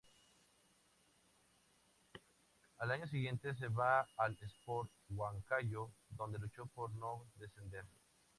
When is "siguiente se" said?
3.05-3.67